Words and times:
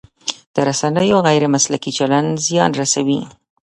د 0.53 0.55
رسنیو 0.67 1.17
غیر 1.27 1.43
مسلکي 1.55 1.91
چلند 1.97 2.31
زیان 2.47 2.71
رسوي. 2.81 3.21